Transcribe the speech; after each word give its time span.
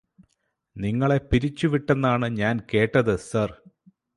നിങ്ങളെ 0.75 1.17
പിരിച്ചു 1.31 1.67
വിട്ടെന്നാണ് 1.67 2.27
ഞാന് 2.37 2.63
കേട്ടത് 2.71 3.13
സര് 3.19 3.55